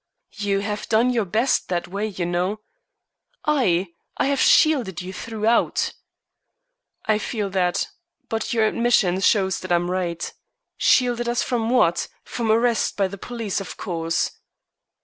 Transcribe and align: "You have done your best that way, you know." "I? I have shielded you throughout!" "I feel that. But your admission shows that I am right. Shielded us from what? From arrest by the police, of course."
"You 0.37 0.61
have 0.61 0.89
done 0.89 1.11
your 1.11 1.25
best 1.25 1.69
that 1.69 1.87
way, 1.87 2.07
you 2.07 2.25
know." 2.25 2.61
"I? 3.45 3.89
I 4.17 4.25
have 4.29 4.39
shielded 4.39 4.99
you 5.03 5.13
throughout!" 5.13 5.93
"I 7.05 7.19
feel 7.19 7.51
that. 7.51 7.87
But 8.27 8.51
your 8.51 8.65
admission 8.65 9.19
shows 9.21 9.59
that 9.59 9.71
I 9.71 9.75
am 9.75 9.91
right. 9.91 10.33
Shielded 10.75 11.29
us 11.29 11.43
from 11.43 11.69
what? 11.69 12.07
From 12.23 12.51
arrest 12.51 12.97
by 12.97 13.07
the 13.09 13.19
police, 13.19 13.61
of 13.61 13.77
course." 13.77 14.31